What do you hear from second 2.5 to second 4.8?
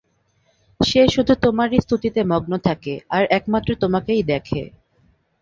থাকে, আর একমাত্র তোমাকেই দেখে।